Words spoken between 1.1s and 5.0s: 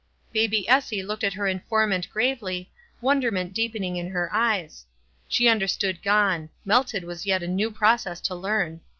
at her informant gravely, wonderment deepening in her eyes.